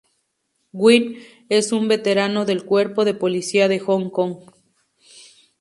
[0.73, 4.39] Wing es un veterano del Cuerpo de Policía de Hong Kong.